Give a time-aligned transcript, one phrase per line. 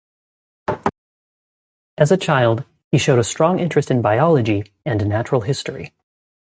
[1.95, 5.93] As a child, he showed a strong interest in biology and natural history.